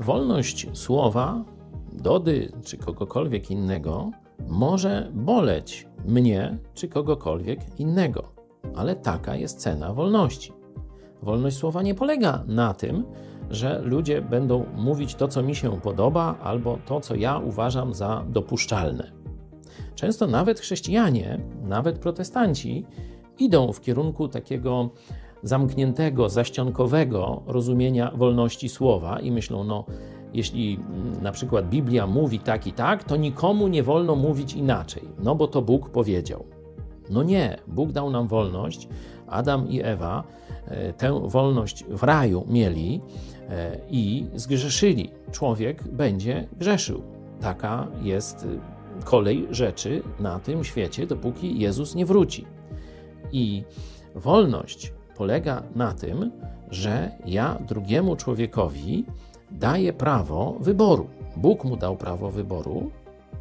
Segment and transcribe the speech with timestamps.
[0.00, 1.44] wolność słowa,
[1.92, 4.10] Dody czy kogokolwiek innego
[4.48, 8.32] może boleć mnie czy kogokolwiek innego,
[8.74, 10.52] ale taka jest cena wolności.
[11.22, 13.04] Wolność słowa nie polega na tym,
[13.50, 18.24] że ludzie będą mówić to, co mi się podoba, albo to, co ja uważam za
[18.28, 19.12] dopuszczalne.
[19.94, 22.86] Często nawet chrześcijanie, nawet protestanci
[23.38, 24.90] idą w kierunku takiego
[25.42, 29.84] zamkniętego, zaściankowego rozumienia wolności słowa i myślą, no,
[30.34, 35.02] jeśli mm, na przykład Biblia mówi tak i tak, to nikomu nie wolno mówić inaczej,
[35.18, 36.44] no bo to Bóg powiedział.
[37.10, 38.88] No nie, Bóg dał nam wolność.
[39.26, 40.24] Adam i Ewa
[40.66, 43.00] e, tę wolność w raju mieli
[43.48, 45.10] e, i zgrzeszyli.
[45.32, 47.02] Człowiek będzie grzeszył.
[47.40, 52.46] Taka jest e, kolej rzeczy na tym świecie, dopóki Jezus nie wróci.
[53.32, 53.64] I
[54.14, 56.30] wolność polega na tym,
[56.70, 59.04] że ja drugiemu człowiekowi
[59.50, 61.06] daję prawo wyboru.
[61.36, 62.90] Bóg mu dał prawo wyboru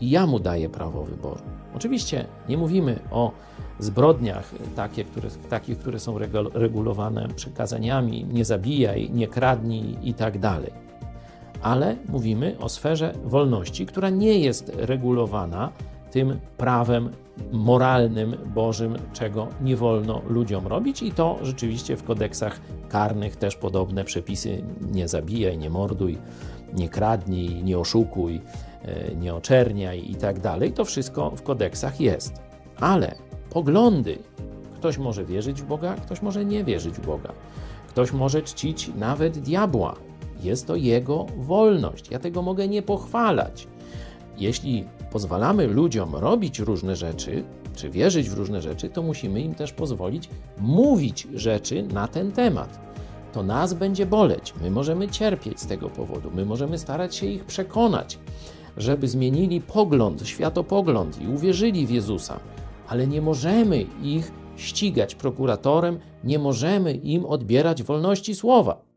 [0.00, 1.40] i ja mu daję prawo wyboru.
[1.76, 3.32] Oczywiście nie mówimy o
[3.78, 6.18] zbrodniach takie, które, takich, które są
[6.54, 10.70] regulowane przekazaniami nie zabijaj, nie kradnij i tak dalej.
[11.62, 15.72] Ale mówimy o sferze wolności, która nie jest regulowana
[16.14, 17.10] tym prawem
[17.52, 24.04] moralnym, bożym, czego nie wolno ludziom robić, i to rzeczywiście w kodeksach karnych też podobne
[24.04, 26.18] przepisy: nie zabijaj, nie morduj,
[26.74, 28.40] nie kradnij, nie oszukuj,
[28.82, 30.72] e, nie oczerniaj i tak dalej.
[30.72, 32.34] To wszystko w kodeksach jest.
[32.80, 33.14] Ale
[33.50, 34.18] poglądy,
[34.74, 37.32] ktoś może wierzyć w Boga, ktoś może nie wierzyć w Boga,
[37.88, 39.94] ktoś może czcić nawet diabła.
[40.42, 42.10] Jest to jego wolność.
[42.10, 43.68] Ja tego mogę nie pochwalać.
[44.38, 47.44] Jeśli pozwalamy ludziom robić różne rzeczy,
[47.76, 52.80] czy wierzyć w różne rzeczy, to musimy im też pozwolić mówić rzeczy na ten temat.
[53.32, 57.44] To nas będzie boleć, my możemy cierpieć z tego powodu, my możemy starać się ich
[57.44, 58.18] przekonać,
[58.76, 62.40] żeby zmienili pogląd, światopogląd i uwierzyli w Jezusa,
[62.88, 68.93] ale nie możemy ich ścigać prokuratorem, nie możemy im odbierać wolności słowa.